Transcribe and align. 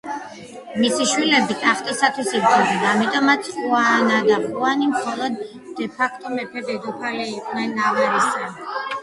მისი 0.83 1.03
შვილები 1.09 1.57
ტახტისათვის 1.63 2.31
იბრძოდნენ, 2.39 2.85
ამიტომაც 2.93 3.51
ხუანა 3.59 4.17
და 4.31 4.39
ხუანი 4.47 4.89
მხოლოდ 4.95 5.37
დე-ფაქტო 5.83 6.33
მეფე-დედოფალი 6.41 7.31
იყვნენ 7.37 7.79
ნავარისა. 7.85 8.51